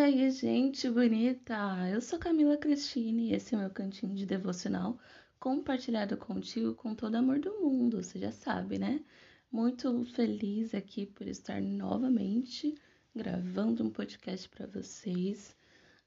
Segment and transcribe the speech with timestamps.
[0.00, 1.54] aí, gente bonita?
[1.92, 4.98] Eu sou Camila Cristine e esse é o meu cantinho de devocional
[5.38, 9.04] compartilhado contigo com todo amor do mundo, você já sabe, né?
[9.52, 12.74] Muito feliz aqui por estar novamente
[13.14, 15.54] gravando um podcast para vocês.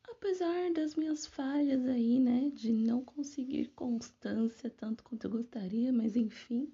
[0.09, 6.15] Apesar das minhas falhas aí, né, de não conseguir constância tanto quanto eu gostaria, mas
[6.15, 6.67] enfim,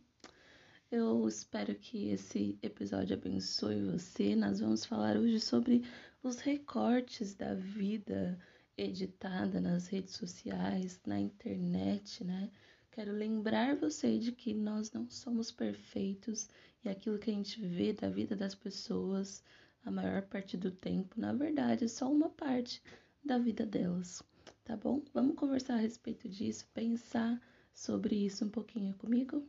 [0.89, 4.36] eu espero que esse episódio abençoe você.
[4.36, 5.83] Nós vamos falar hoje sobre
[6.21, 8.38] os recortes da vida
[8.78, 12.50] editada nas redes sociais, na internet, né?
[12.92, 16.50] Quero lembrar você de que nós não somos perfeitos
[16.83, 19.43] e aquilo que a gente vê da vida das pessoas,
[19.86, 22.81] a maior parte do tempo, na verdade, é só uma parte
[23.23, 24.21] da vida delas,
[24.65, 25.01] tá bom?
[25.14, 27.42] Vamos conversar a respeito disso, pensar
[27.73, 29.45] sobre isso um pouquinho comigo?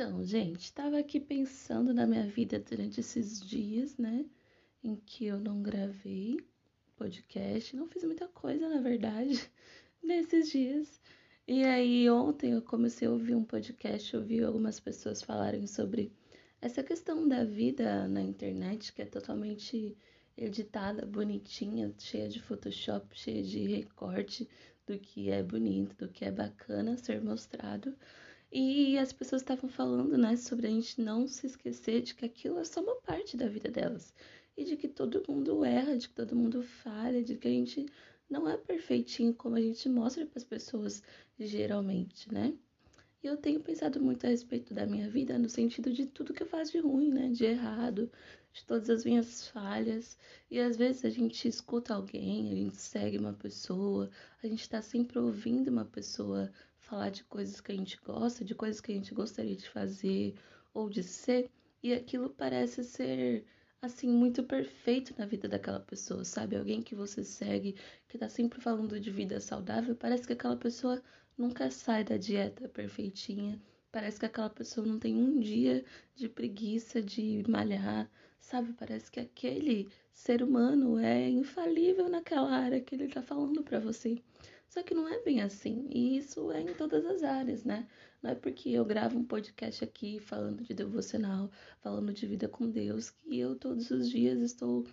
[0.00, 4.24] Então, gente, estava aqui pensando na minha vida durante esses dias, né?
[4.80, 6.38] Em que eu não gravei
[6.94, 9.50] podcast, não fiz muita coisa, na verdade,
[10.00, 11.00] nesses dias.
[11.48, 16.12] E aí, ontem eu comecei a ouvir um podcast, ouvi algumas pessoas falarem sobre
[16.62, 19.98] essa questão da vida na internet, que é totalmente
[20.36, 24.48] editada, bonitinha, cheia de Photoshop, cheia de recorte
[24.86, 27.92] do que é bonito, do que é bacana ser mostrado.
[28.50, 32.58] E as pessoas estavam falando, né, sobre a gente não se esquecer de que aquilo
[32.58, 34.14] é só uma parte da vida delas.
[34.56, 37.86] E de que todo mundo erra, de que todo mundo falha, de que a gente
[38.28, 41.02] não é perfeitinho como a gente mostra para as pessoas
[41.38, 42.54] geralmente, né?
[43.22, 46.42] E eu tenho pensado muito a respeito da minha vida no sentido de tudo que
[46.42, 47.28] eu faço de ruim, né?
[47.28, 48.10] De errado,
[48.52, 50.16] de todas as minhas falhas.
[50.50, 54.10] E às vezes a gente escuta alguém, a gente segue uma pessoa,
[54.42, 56.50] a gente está sempre ouvindo uma pessoa
[56.88, 60.34] falar de coisas que a gente gosta, de coisas que a gente gostaria de fazer
[60.72, 61.50] ou de ser,
[61.82, 63.44] e aquilo parece ser
[63.80, 66.56] assim muito perfeito na vida daquela pessoa, sabe?
[66.56, 67.76] Alguém que você segue,
[68.08, 71.00] que tá sempre falando de vida saudável, parece que aquela pessoa
[71.36, 73.60] nunca sai da dieta perfeitinha.
[73.92, 78.10] Parece que aquela pessoa não tem um dia de preguiça de malhar,
[78.40, 78.72] sabe?
[78.72, 84.22] Parece que aquele ser humano é infalível naquela área que ele tá falando para você.
[84.68, 87.88] Só que não é bem assim, e isso é em todas as áreas, né?
[88.22, 92.68] Não é porque eu gravo um podcast aqui falando de devocional, falando de vida com
[92.68, 94.84] Deus, que eu todos os dias estou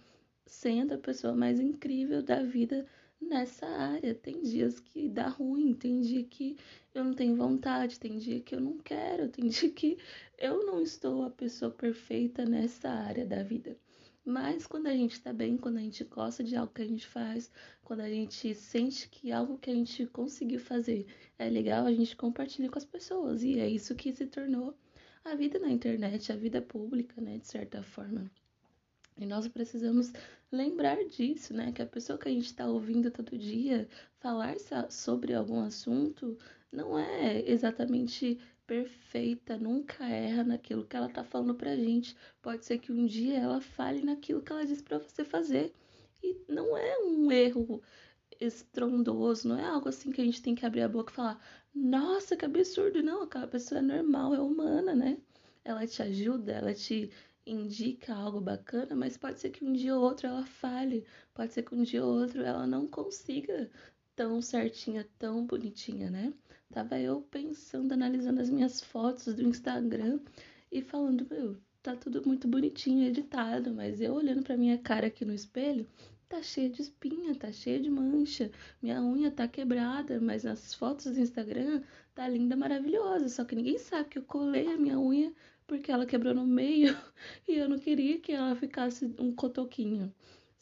[0.46, 2.86] sendo a pessoa mais incrível da vida
[3.19, 4.16] nessa área.
[4.16, 6.56] Tem dias que dá ruim, tem dia que
[6.94, 9.97] eu não tenho vontade, tem dia que eu não quero, tem dia que
[10.38, 13.78] eu não estou a pessoa perfeita nessa área da vida.
[14.25, 17.06] Mas quando a gente está bem, quando a gente gosta de algo que a gente
[17.06, 17.52] faz,
[17.84, 21.06] quando a gente sente que algo que a gente conseguiu fazer
[21.38, 23.44] é legal, a gente compartilha com as pessoas.
[23.44, 24.75] E é isso que se tornou
[25.24, 28.30] a vida na internet, a vida pública, né, de certa forma.
[29.18, 30.12] E nós precisamos
[30.52, 31.72] lembrar disso, né?
[31.72, 33.88] Que a pessoa que a gente está ouvindo todo dia
[34.19, 34.56] falar
[34.90, 36.38] sobre algum assunto
[36.72, 42.16] não é exatamente perfeita, nunca erra naquilo que ela tá falando pra gente.
[42.42, 45.74] Pode ser que um dia ela fale naquilo que ela disse para você fazer.
[46.24, 47.81] E não é um erro
[48.40, 51.42] estrondoso, não é algo assim que a gente tem que abrir a boca e falar:
[51.74, 53.02] "Nossa, que absurdo".
[53.04, 55.18] Não, aquela pessoa é normal, é humana, né?
[55.64, 57.12] Ela te ajuda, ela te
[57.46, 61.64] indica algo bacana, mas pode ser que um dia ou outro ela fale, pode ser
[61.64, 63.70] que um dia ou outro ela não consiga
[64.16, 66.34] tão certinha, tão bonitinha, né?
[66.72, 70.20] Tava eu pensando, analisando as minhas fotos do Instagram
[70.72, 75.24] e falando, meu, tá tudo muito bonitinho, editado, mas eu olhando pra minha cara aqui
[75.24, 75.88] no espelho,
[76.28, 81.14] tá cheia de espinha, tá cheia de mancha, minha unha tá quebrada, mas nas fotos
[81.14, 81.81] do Instagram
[82.14, 85.34] tá linda, maravilhosa, só que ninguém sabe que eu colei a minha unha
[85.68, 86.96] porque ela quebrou no meio
[87.48, 90.14] e eu não queria que ela ficasse um cotoquinho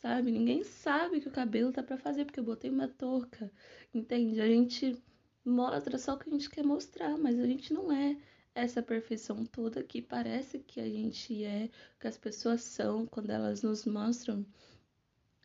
[0.04, 0.32] sabe?
[0.32, 3.50] Ninguém sabe que o cabelo tá para fazer porque eu botei uma touca,
[3.94, 4.42] entende?
[4.42, 5.02] A gente
[5.46, 8.18] mostra só o que a gente quer mostrar, mas a gente não é
[8.56, 11.70] essa perfeição toda que parece que a gente é,
[12.00, 14.46] que as pessoas são quando elas nos mostram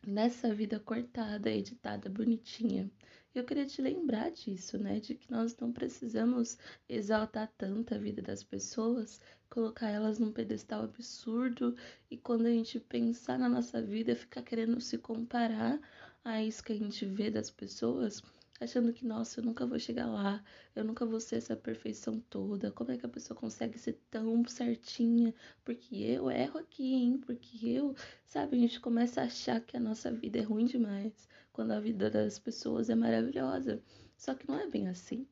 [0.05, 2.89] nessa vida cortada, editada, bonitinha.
[3.33, 4.99] Eu queria te lembrar disso, né?
[4.99, 6.57] De que nós não precisamos
[6.87, 11.75] exaltar tanto a vida das pessoas, colocar elas num pedestal absurdo
[12.09, 15.79] e quando a gente pensar na nossa vida, ficar querendo se comparar
[16.23, 18.23] a isso que a gente vê das pessoas
[18.59, 20.43] achando que, nossa, eu nunca vou chegar lá,
[20.75, 22.71] eu nunca vou ser essa perfeição toda.
[22.71, 25.33] Como é que a pessoa consegue ser tão certinha?
[25.63, 27.17] Porque eu erro aqui, hein?
[27.17, 27.95] Porque eu,
[28.25, 31.79] sabe, a gente começa a achar que a nossa vida é ruim demais, quando a
[31.79, 33.81] vida das pessoas é maravilhosa.
[34.17, 35.25] Só que não é bem assim.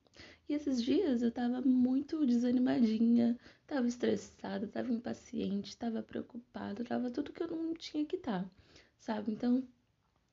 [0.50, 3.38] E esses dias eu tava muito desanimadinha,
[3.68, 8.50] tava estressada, tava impaciente, tava preocupada, tava tudo que eu não tinha que estar, tá,
[8.98, 9.34] sabe?
[9.34, 9.62] Então,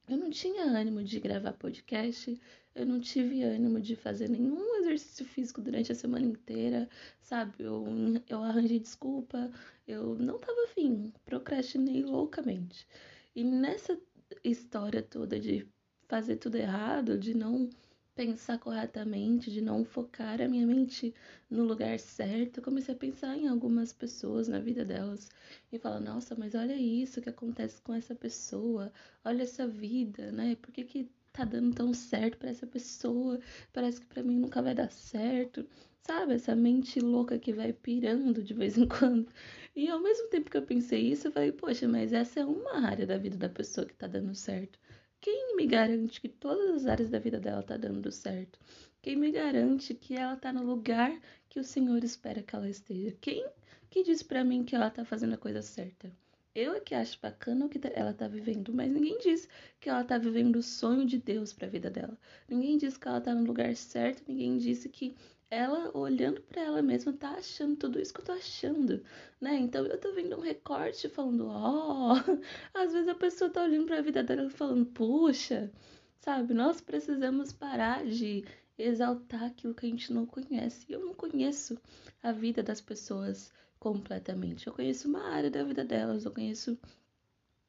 [0.09, 2.39] eu não tinha ânimo de gravar podcast,
[2.75, 6.89] eu não tive ânimo de fazer nenhum exercício físico durante a semana inteira,
[7.21, 7.55] sabe?
[7.59, 7.87] Eu,
[8.29, 9.51] eu arranjei desculpa,
[9.87, 12.87] eu não tava afim, procrastinei loucamente.
[13.35, 13.99] E nessa
[14.43, 15.67] história toda de
[16.09, 17.71] fazer tudo errado, de não
[18.15, 21.15] pensar corretamente, de não focar a minha mente
[21.51, 25.29] no lugar certo, eu comecei a pensar em algumas pessoas na vida delas
[25.73, 28.93] e falar, nossa, mas olha isso que acontece com essa pessoa,
[29.25, 30.57] olha essa vida, né?
[30.63, 33.41] Por que, que tá dando tão certo para essa pessoa?
[33.73, 35.67] Parece que para mim nunca vai dar certo.
[36.07, 39.27] Sabe, essa mente louca que vai pirando de vez em quando.
[39.75, 42.87] E ao mesmo tempo que eu pensei isso, eu falei, poxa, mas essa é uma
[42.87, 44.79] área da vida da pessoa que tá dando certo.
[45.25, 48.59] Quem me garante que todas as áreas da vida dela tá dando certo?
[49.00, 51.19] Quem me garante que ela tá no lugar
[51.49, 53.17] que o Senhor espera que ela esteja?
[53.23, 53.49] Quem
[53.88, 56.12] que diz para mim que ela tá fazendo a coisa certa?
[56.55, 59.49] Eu é que acho bacana o que ela tá vivendo, mas ninguém diz
[59.81, 62.19] que ela tá vivendo o sonho de Deus para a vida dela.
[62.47, 65.17] Ninguém diz que ela tá no lugar certo, ninguém disse que
[65.55, 69.03] ela olhando para ela mesma tá achando tudo isso que eu tô achando,
[69.41, 69.55] né?
[69.56, 72.17] Então eu tô vendo um recorte falando, ó, oh!
[72.75, 75.71] às vezes a pessoa tá olhando para a vida dela falando, puxa,
[76.19, 76.55] sabe?
[76.55, 78.45] Nós precisamos parar de
[78.77, 80.87] exaltar aquilo que a gente não conhece.
[80.89, 81.79] Eu não conheço
[82.23, 84.67] a vida das pessoas completamente.
[84.67, 86.79] Eu conheço uma área da vida delas, eu conheço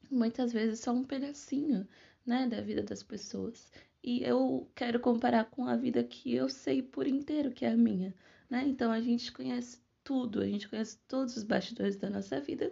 [0.09, 1.87] muitas vezes só um pedacinho,
[2.25, 3.71] né, da vida das pessoas
[4.05, 7.77] e eu quero comparar com a vida que eu sei por inteiro, que é a
[7.77, 8.13] minha,
[8.47, 8.63] né?
[8.67, 12.71] Então a gente conhece tudo, a gente conhece todos os bastidores da nossa vida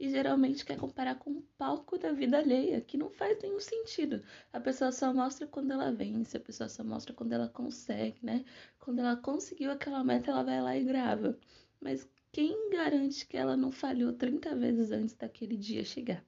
[0.00, 4.24] e geralmente quer comparar com o palco da vida alheia, que não faz nenhum sentido.
[4.52, 8.44] A pessoa só mostra quando ela vence, a pessoa só mostra quando ela consegue, né?
[8.80, 11.38] Quando ela conseguiu aquela meta, ela vai lá e grava.
[11.80, 16.24] Mas quem garante que ela não falhou 30 vezes antes daquele dia chegar?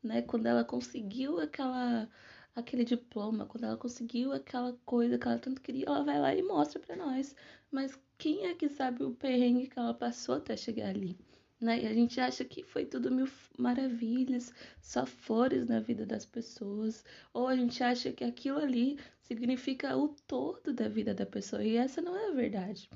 [0.00, 0.22] Né?
[0.22, 2.08] Quando ela conseguiu aquela
[2.58, 6.42] aquele diploma, quando ela conseguiu aquela coisa que ela tanto queria, ela vai lá e
[6.42, 7.34] mostra para nós.
[7.70, 11.18] Mas quem é que sabe o perrengue que ela passou até chegar ali?
[11.60, 11.82] Né?
[11.82, 13.28] E a gente acha que foi tudo mil
[13.58, 19.96] maravilhas, só flores na vida das pessoas, ou a gente acha que aquilo ali significa
[19.96, 22.88] o todo da vida da pessoa, e essa não é a verdade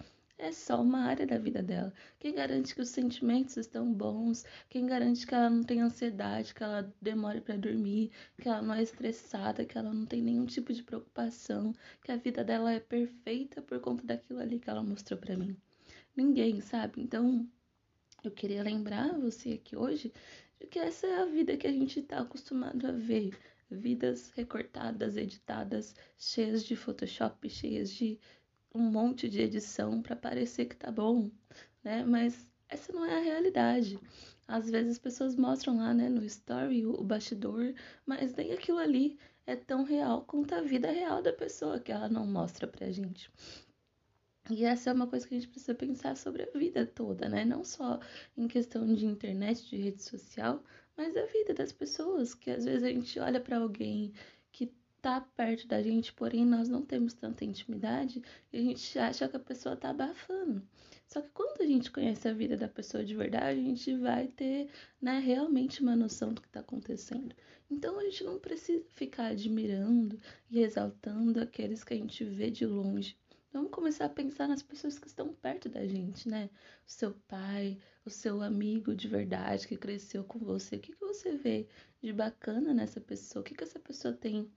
[0.43, 1.93] é só uma área da vida dela.
[2.19, 4.45] Quem garante que os sentimentos estão bons?
[4.69, 8.11] Quem garante que ela não tem ansiedade, que ela demore para dormir,
[8.41, 11.73] que ela não é estressada, que ela não tem nenhum tipo de preocupação,
[12.03, 15.57] que a vida dela é perfeita por conta daquilo ali que ela mostrou para mim?
[16.17, 17.01] Ninguém, sabe?
[17.01, 17.49] Então,
[18.25, 20.13] eu queria lembrar você aqui hoje
[20.61, 23.39] de que essa é a vida que a gente está acostumado a ver.
[23.71, 28.19] Vidas recortadas, editadas, cheias de Photoshop, cheias de
[28.75, 31.31] um monte de edição para parecer que tá bom,
[31.85, 32.05] né?
[32.05, 33.99] Mas essa não é a realidade.
[34.49, 37.75] Às vezes as pessoas mostram lá, né, no story o bastidor,
[38.07, 42.09] mas nem aquilo ali é tão real quanto a vida real da pessoa que ela
[42.09, 43.31] não mostra pra gente.
[44.51, 47.45] E essa é uma coisa que a gente precisa pensar sobre a vida toda, né?
[47.45, 48.01] Não só
[48.37, 50.63] em questão de internet, de rede social,
[50.97, 54.13] mas a vida das pessoas, que às vezes a gente olha para alguém
[55.03, 58.23] tá perto da gente, porém nós não temos tanta intimidade
[58.53, 60.63] e a gente acha que a pessoa tá abafando.
[61.09, 64.29] Só que quando a gente conhece a vida da pessoa de verdade, a gente vai
[64.29, 67.35] ter, né, realmente uma noção do que tá acontecendo.
[67.69, 72.65] Então a gente não precisa ficar admirando e exaltando aqueles que a gente vê de
[72.65, 73.17] longe.
[73.53, 76.49] Vamos começar a pensar nas pessoas que estão perto da gente, né?
[76.87, 80.77] O seu pai, o seu amigo de verdade que cresceu com você.
[80.77, 81.69] O que, que você vê
[82.01, 83.43] de bacana nessa pessoa?
[83.43, 84.51] O que, que essa pessoa tem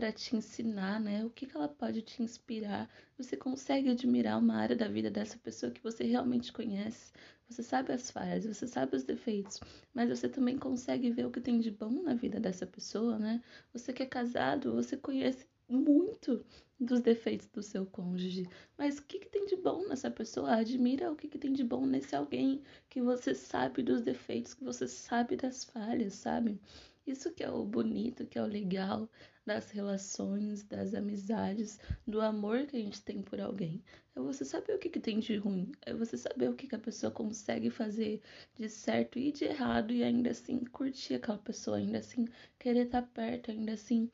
[0.00, 1.22] para te ensinar, né?
[1.26, 2.88] O que, que ela pode te inspirar?
[3.18, 7.12] Você consegue admirar uma área da vida dessa pessoa que você realmente conhece?
[7.46, 9.60] Você sabe as falhas, você sabe os defeitos,
[9.92, 13.42] mas você também consegue ver o que tem de bom na vida dessa pessoa, né?
[13.74, 16.42] Você que é casado, você conhece muito
[16.80, 18.48] dos defeitos do seu cônjuge.
[18.78, 20.54] Mas o que, que tem de bom nessa pessoa?
[20.54, 24.64] Admira o que, que tem de bom nesse alguém que você sabe dos defeitos, que
[24.64, 26.58] você sabe das falhas, sabe?
[27.06, 29.08] Isso que é o bonito, que é o legal
[29.44, 33.82] das relações, das amizades, do amor que a gente tem por alguém.
[34.14, 36.74] É você saber o que, que tem de ruim, é você saber o que, que
[36.74, 38.20] a pessoa consegue fazer
[38.54, 42.26] de certo e de errado e ainda assim curtir aquela pessoa, ainda assim
[42.58, 44.10] querer estar perto, ainda assim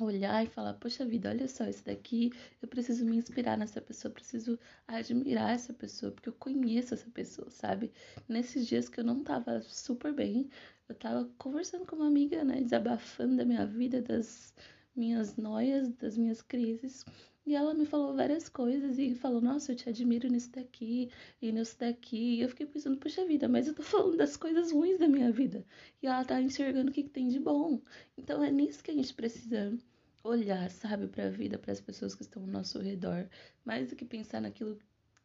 [0.00, 2.30] olhar e falar, poxa vida, olha só isso daqui,
[2.62, 7.50] eu preciso me inspirar nessa pessoa, preciso admirar essa pessoa, porque eu conheço essa pessoa,
[7.50, 7.92] sabe?
[8.28, 10.48] Nesses dias que eu não tava super bem,
[10.88, 14.54] eu tava conversando com uma amiga, né, desabafando da minha vida, das
[14.96, 17.04] minhas noias, das minhas crises.
[17.46, 21.50] E ela me falou várias coisas e falou: Nossa, eu te admiro nisso daqui e
[21.52, 22.36] nisso daqui.
[22.36, 25.32] E eu fiquei pensando: Puxa vida, mas eu tô falando das coisas ruins da minha
[25.32, 25.64] vida.
[26.02, 27.80] E ela tá enxergando o que, que tem de bom.
[28.18, 29.78] Então é nisso que a gente precisa
[30.22, 33.28] olhar, sabe, para a vida, para as pessoas que estão ao nosso redor,
[33.64, 34.78] mais do que pensar naquilo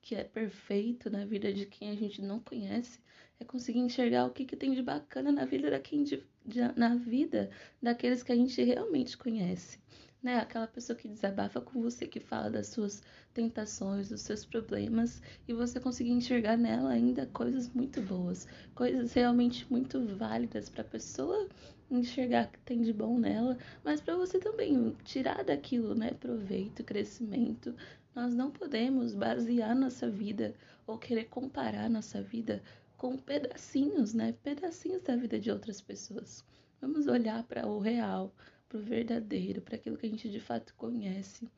[0.03, 3.00] que é perfeito na vida de quem a gente não conhece,
[3.39, 6.60] é conseguir enxergar o que, que tem de bacana na vida da quem de, de,
[6.77, 7.50] na vida
[7.81, 9.79] daqueles que a gente realmente conhece.
[10.22, 10.38] Né?
[10.38, 13.01] Aquela pessoa que desabafa com você, que fala das suas
[13.33, 18.45] tentações, dos seus problemas, e você conseguir enxergar nela ainda coisas muito boas,
[18.75, 21.48] coisas realmente muito válidas para a pessoa
[21.89, 27.74] enxergar que tem de bom nela, mas para você também tirar daquilo, né, proveito, crescimento.
[28.15, 30.53] Nós não podemos basear nossa vida
[30.86, 32.62] ou querer comparar nossa vida
[32.96, 36.46] com pedacinhos, né, pedacinhos da vida de outras pessoas.
[36.79, 38.34] Vamos olhar para o real,
[38.70, 41.50] para o verdadeiro, para aquilo que a gente de fato conhece.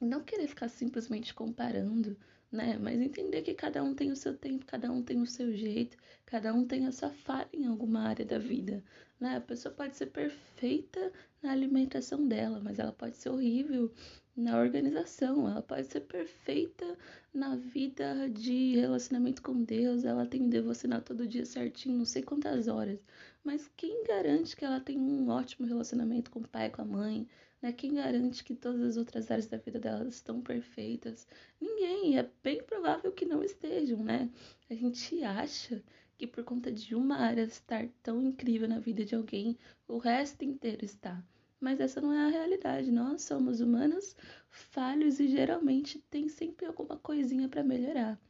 [0.00, 2.16] Não querer ficar simplesmente comparando,
[2.50, 2.76] né?
[2.78, 5.96] Mas entender que cada um tem o seu tempo, cada um tem o seu jeito,
[6.26, 8.82] cada um tem a sua falha em alguma área da vida,
[9.20, 9.36] né?
[9.36, 13.92] A pessoa pode ser perfeita na alimentação dela, mas ela pode ser horrível
[14.36, 16.96] na organização, ela pode ser perfeita
[17.32, 22.68] na vida de relacionamento com Deus, ela tem devocional todo dia certinho, não sei quantas
[22.68, 22.98] horas,
[23.44, 27.28] mas quem garante que ela tem um ótimo relacionamento com o pai, com a mãe,
[27.64, 27.72] né?
[27.72, 31.26] Quem garante que todas as outras áreas da vida dela estão perfeitas?
[31.58, 32.18] Ninguém.
[32.18, 34.28] É bem provável que não estejam, né?
[34.68, 35.82] A gente acha
[36.18, 39.56] que por conta de uma área estar tão incrível na vida de alguém,
[39.88, 41.24] o resto inteiro está.
[41.64, 42.92] Mas essa não é a realidade.
[42.92, 44.14] Nós somos humanos
[44.50, 48.20] falhos e geralmente tem sempre alguma coisinha para melhorar.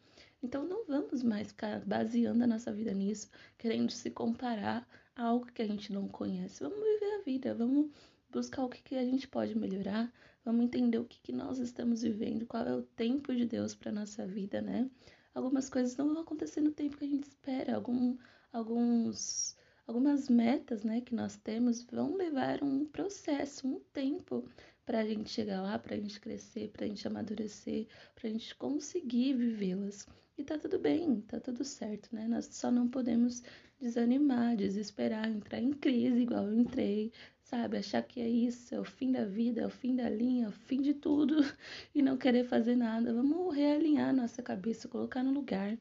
[0.40, 4.86] Então não vamos mais ficar baseando a nossa vida nisso, querendo se comparar
[5.16, 6.62] a algo que a gente não conhece.
[6.62, 7.90] Vamos viver a vida, vamos
[8.30, 10.12] buscar o que, que a gente pode melhorar,
[10.44, 13.90] vamos entender o que, que nós estamos vivendo, qual é o tempo de Deus para
[13.90, 14.88] nossa vida, né?
[15.34, 18.16] Algumas coisas não vão acontecer no tempo que a gente espera, algum,
[18.52, 24.44] alguns, algumas metas, né, que nós temos vão levar um processo, um tempo
[24.84, 28.32] para a gente chegar lá, para a gente crescer, para a gente amadurecer, para a
[28.32, 30.06] gente conseguir vivê-las.
[30.36, 32.26] E tá tudo bem, tá tudo certo, né?
[32.26, 33.42] Nós só não podemos
[33.80, 37.12] desanimar, desesperar, entrar em crise igual eu entrei,
[37.42, 37.76] sabe?
[37.76, 40.48] Achar que é isso, é o fim da vida, é o fim da linha, é
[40.48, 41.36] o fim de tudo
[41.94, 43.14] e não querer fazer nada.
[43.14, 45.78] Vamos realinhar nossa cabeça, colocar no lugar,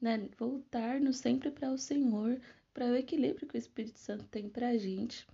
[0.00, 0.28] né?
[0.38, 2.40] Voltar-nos sempre para o Senhor,
[2.72, 5.26] para o equilíbrio que o Espírito Santo tem pra gente.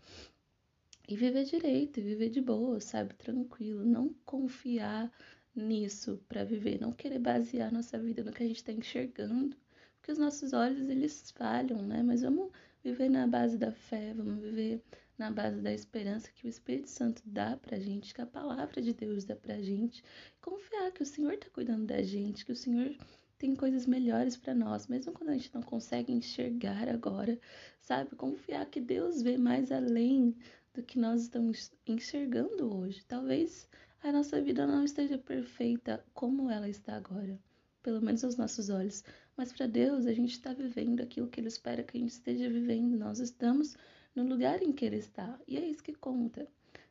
[1.08, 3.14] E viver direito, viver de boa, sabe?
[3.14, 5.10] Tranquilo, não confiar
[5.54, 9.56] nisso para viver, não querer basear nossa vida no que a gente está enxergando,
[9.96, 12.02] porque os nossos olhos eles falham, né?
[12.02, 12.50] Mas vamos
[12.82, 14.82] viver na base da fé, vamos viver
[15.16, 18.92] na base da esperança que o Espírito Santo dá pra gente, que a palavra de
[18.92, 20.04] Deus dá pra gente.
[20.40, 22.94] Confiar que o Senhor tá cuidando da gente, que o Senhor
[23.38, 27.38] tem coisas melhores para nós, mesmo quando a gente não consegue enxergar agora,
[27.80, 28.16] sabe?
[28.16, 30.34] Confiar que Deus vê mais além
[30.74, 33.04] do que nós estamos enxergando hoje.
[33.06, 33.68] Talvez
[34.02, 37.38] a nossa vida não esteja perfeita como ela está agora,
[37.82, 39.04] pelo menos aos nossos olhos,
[39.36, 42.48] mas para Deus a gente está vivendo aquilo que Ele espera que a gente esteja
[42.48, 42.96] vivendo.
[42.98, 43.76] Nós estamos
[44.14, 45.38] no lugar em que ele está.
[45.46, 46.46] E é isso que conta,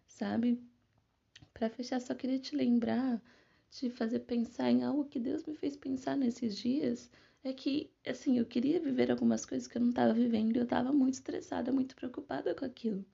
[0.08, 0.62] sabe?
[1.54, 3.22] Para fechar, só queria te lembrar,
[3.70, 7.10] te fazer pensar em algo que Deus me fez pensar nesses dias.
[7.44, 10.64] É que, assim, eu queria viver algumas coisas que eu não estava vivendo e eu
[10.64, 13.06] estava muito estressada, muito preocupada com aquilo.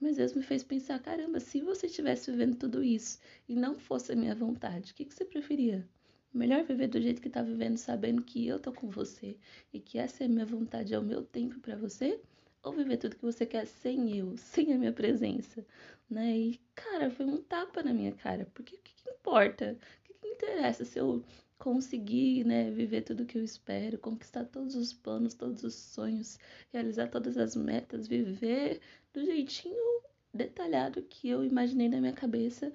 [0.00, 4.12] Mas Deus me fez pensar: caramba, se você estivesse vivendo tudo isso e não fosse
[4.12, 5.88] a minha vontade, o que, que você preferia?
[6.34, 9.36] Melhor viver do jeito que está vivendo, sabendo que eu tô com você
[9.72, 12.20] e que essa é a minha vontade, é o meu tempo para você?
[12.62, 15.64] ou viver tudo que você quer sem eu, sem a minha presença,
[16.10, 16.36] né?
[16.36, 19.78] E, cara, foi um tapa na minha cara, porque o que, que importa?
[20.20, 21.24] Que interessa se eu
[21.58, 26.38] conseguir, né, viver tudo que eu espero, conquistar todos os planos, todos os sonhos,
[26.72, 28.80] realizar todas as metas, viver
[29.12, 32.72] do jeitinho detalhado que eu imaginei na minha cabeça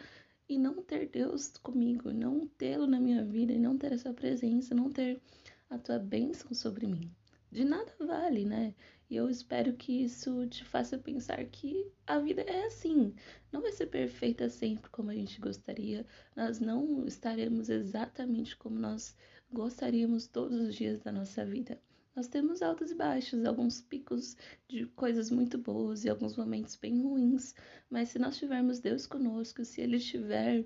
[0.50, 4.14] e não ter Deus comigo, não tê-lo na minha vida e não ter a sua
[4.14, 5.22] presença, não ter
[5.70, 7.10] a tua bênção sobre mim.
[7.54, 8.74] De nada vale, né?
[9.08, 13.14] E eu espero que isso te faça pensar que a vida é assim.
[13.52, 16.04] Não vai ser perfeita sempre como a gente gostaria.
[16.36, 19.16] Nós não estaremos exatamente como nós
[19.52, 21.80] gostaríamos todos os dias da nossa vida.
[22.16, 24.36] Nós temos altos e baixos, alguns picos
[24.68, 27.54] de coisas muito boas e alguns momentos bem ruins,
[27.88, 30.66] mas se nós tivermos Deus conosco, se Ele estiver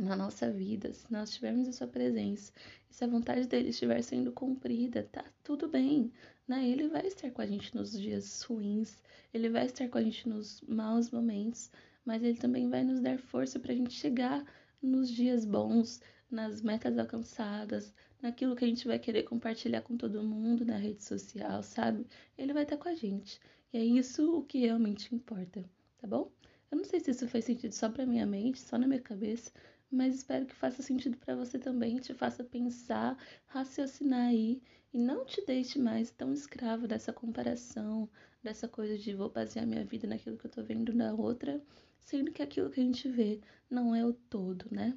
[0.00, 2.52] na nossa vida, se nós tivermos a sua presença,
[2.90, 6.12] e se a vontade dele estiver sendo cumprida, tá tudo bem
[6.48, 6.66] né?
[6.66, 9.02] Ele vai estar com a gente nos dias ruins,
[9.34, 11.70] ele vai estar com a gente nos maus momentos,
[12.04, 14.42] mas ele também vai nos dar força para a gente chegar
[14.80, 16.00] nos dias bons,
[16.30, 21.04] nas metas alcançadas, naquilo que a gente vai querer compartilhar com todo mundo na rede
[21.04, 22.06] social, sabe?
[22.36, 23.38] Ele vai estar com a gente.
[23.72, 25.62] E é isso o que realmente importa,
[25.98, 26.32] tá bom?
[26.70, 29.52] Eu não sei se isso faz sentido só para minha mente, só na minha cabeça,
[29.90, 33.16] mas espero que faça sentido para você também, te faça pensar,
[33.46, 34.60] raciocinar aí
[34.92, 38.08] e não te deixe mais tão escravo dessa comparação,
[38.42, 41.62] dessa coisa de vou basear minha vida naquilo que eu tô vendo na outra,
[41.98, 43.40] sendo que aquilo que a gente vê
[43.70, 44.96] não é o todo, né?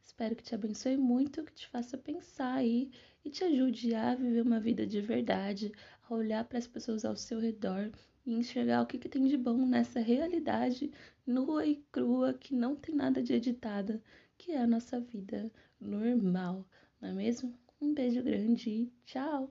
[0.00, 2.90] Espero que te abençoe muito, que te faça pensar aí
[3.24, 5.72] e te ajude a viver uma vida de verdade,
[6.08, 7.90] a olhar para as pessoas ao seu redor
[8.24, 10.90] e enxergar o que, que tem de bom nessa realidade
[11.26, 14.02] nua e crua que não tem nada de editada,
[14.38, 16.66] que é a nossa vida normal,
[17.00, 17.54] não é mesmo?
[17.80, 19.46] Um beijo grande e tchau!